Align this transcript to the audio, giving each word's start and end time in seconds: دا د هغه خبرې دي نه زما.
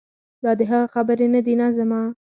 دا 0.43 0.51
د 0.59 0.61
هغه 0.71 0.87
خبرې 0.93 1.27
دي 1.45 1.53
نه 1.61 1.67
زما. 1.77 2.01